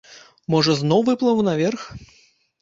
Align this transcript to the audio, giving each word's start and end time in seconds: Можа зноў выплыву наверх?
Можа 0.53 0.75
зноў 0.79 1.03
выплыву 1.09 1.45
наверх? 1.49 1.81